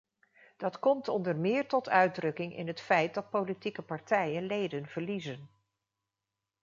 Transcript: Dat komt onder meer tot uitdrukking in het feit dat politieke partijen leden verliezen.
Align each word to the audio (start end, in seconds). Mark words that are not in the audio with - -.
Dat 0.57 0.79
komt 0.79 1.07
onder 1.07 1.37
meer 1.37 1.67
tot 1.67 1.89
uitdrukking 1.89 2.55
in 2.57 2.67
het 2.67 2.81
feit 2.81 3.13
dat 3.13 3.29
politieke 3.29 3.81
partijen 3.81 4.43
leden 4.45 4.87
verliezen. 4.87 5.49